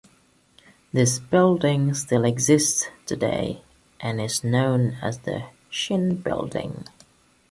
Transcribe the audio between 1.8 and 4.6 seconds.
still exists today, and is